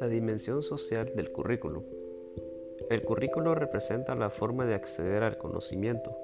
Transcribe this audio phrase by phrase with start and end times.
[0.00, 1.82] La dimensión social del currículo.
[2.88, 6.16] El currículo representa la forma de acceder al conocimiento,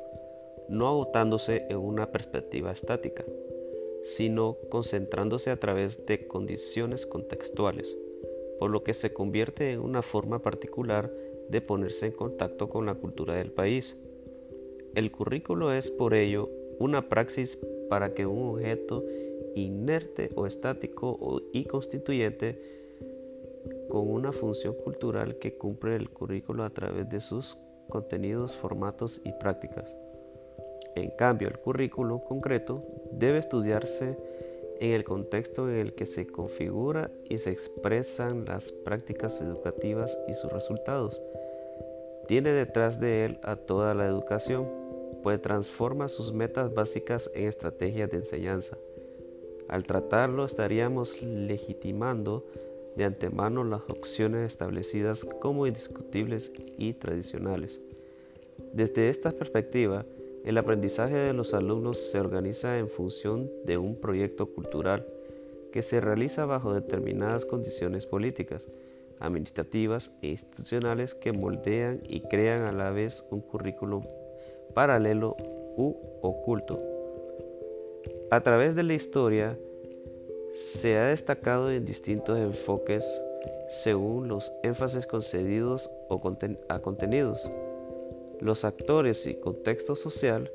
[0.69, 3.25] no agotándose en una perspectiva estática,
[4.05, 7.97] sino concentrándose a través de condiciones contextuales,
[8.61, 11.13] por lo que se convierte en una forma particular
[11.49, 13.97] de ponerse en contacto con la cultura del país.
[14.95, 16.49] El currículo es por ello
[16.79, 19.05] una praxis para que un objeto
[19.55, 22.84] inerte o estático y constituyente
[23.89, 29.33] con una función cultural que cumple el currículo a través de sus contenidos, formatos y
[29.33, 29.95] prácticas.
[30.95, 34.17] En cambio, el currículo concreto debe estudiarse
[34.81, 40.35] en el contexto en el que se configura y se expresan las prácticas educativas y
[40.35, 41.21] sus resultados.
[42.27, 44.67] Tiene detrás de él a toda la educación,
[45.23, 48.77] pues transforma sus metas básicas en estrategias de enseñanza.
[49.69, 52.45] Al tratarlo estaríamos legitimando
[52.97, 57.81] de antemano las opciones establecidas como indiscutibles y tradicionales.
[58.73, 60.05] Desde esta perspectiva,
[60.45, 65.07] el aprendizaje de los alumnos se organiza en función de un proyecto cultural
[65.73, 68.67] que se realiza bajo determinadas condiciones políticas,
[69.19, 74.05] administrativas e institucionales que moldean y crean a la vez un currículum
[74.75, 75.37] paralelo
[75.77, 76.79] u oculto.
[78.31, 79.59] A través de la historia
[80.55, 83.05] se ha destacado en distintos enfoques
[83.69, 86.23] según los énfasis concedidos o
[86.69, 87.51] a contenidos
[88.41, 90.51] los actores y contexto social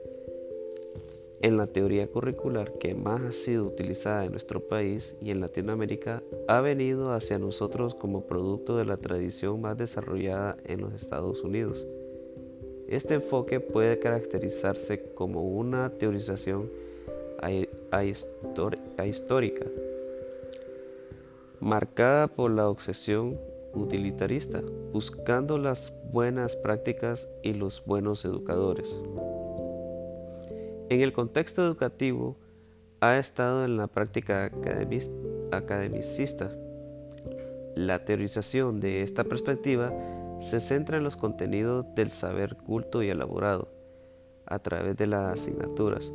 [1.42, 6.22] en la teoría curricular que más ha sido utilizada en nuestro país y en Latinoamérica
[6.48, 11.88] ha venido hacia nosotros como producto de la tradición más desarrollada en los Estados Unidos.
[12.88, 16.70] Este enfoque puede caracterizarse como una teorización
[19.06, 19.66] histórica,
[21.62, 23.40] marcada por la obsesión
[23.74, 24.62] utilitarista,
[24.92, 28.96] buscando las buenas prácticas y los buenos educadores.
[30.90, 32.38] En el contexto educativo
[33.02, 34.52] ha estado en la práctica
[35.52, 36.52] academicista.
[37.76, 39.94] La teorización de esta perspectiva
[40.40, 43.70] se centra en los contenidos del saber culto y elaborado
[44.46, 46.12] a través de las asignaturas.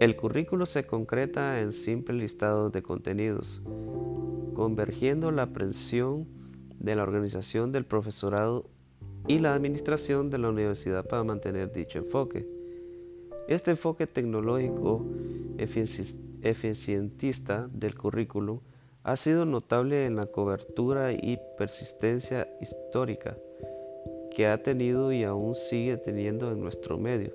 [0.00, 3.62] El currículo se concreta en simple listado de contenidos,
[4.54, 6.26] convergiendo la aprensión
[6.78, 8.70] de la organización del profesorado
[9.26, 12.46] y la administración de la universidad para mantener dicho enfoque.
[13.48, 15.04] Este enfoque tecnológico
[15.58, 18.60] eficientista del currículum
[19.02, 23.36] ha sido notable en la cobertura y persistencia histórica
[24.34, 27.32] que ha tenido y aún sigue teniendo en nuestro medio,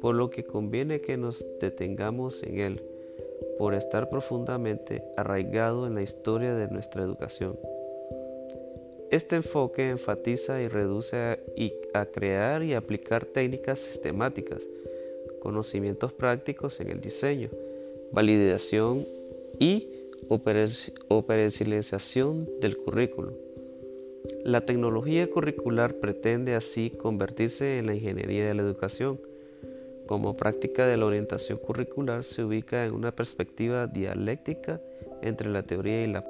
[0.00, 2.82] por lo que conviene que nos detengamos en él,
[3.62, 7.56] por estar profundamente arraigado en la historia de nuestra educación.
[9.12, 11.38] Este enfoque enfatiza y reduce
[11.94, 14.64] a, crear y aplicar técnicas sistemáticas,
[15.40, 17.50] conocimientos prácticos en el diseño,
[18.10, 19.06] validación
[19.60, 19.88] y
[21.08, 23.32] operacionalización del currículo.
[24.42, 29.20] La tecnología curricular pretende así convertirse en la ingeniería de la educación.
[30.12, 34.78] Como práctica de la orientación curricular se ubica en una perspectiva dialéctica
[35.22, 36.22] entre la teoría y la